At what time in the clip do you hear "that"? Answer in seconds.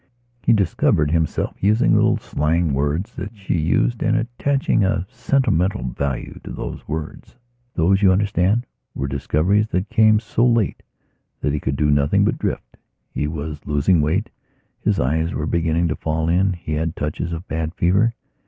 3.17-3.37, 9.67-9.89, 11.41-11.53